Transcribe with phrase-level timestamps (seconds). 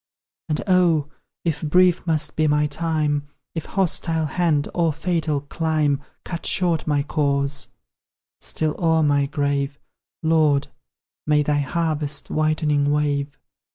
[0.49, 1.09] And, oh!
[1.45, 7.03] if brief must be my time, If hostile hand or fatal clime Cut short my
[7.03, 7.67] course
[8.39, 9.77] still o'er my grave,
[10.23, 10.69] Lord,
[11.27, 13.37] may thy harvest whitening wave.